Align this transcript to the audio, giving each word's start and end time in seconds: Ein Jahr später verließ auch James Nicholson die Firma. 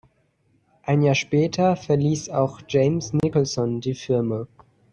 Ein 0.81 1.03
Jahr 1.03 1.13
später 1.13 1.75
verließ 1.75 2.29
auch 2.29 2.59
James 2.67 3.13
Nicholson 3.13 3.81
die 3.81 3.93
Firma. 3.93 4.47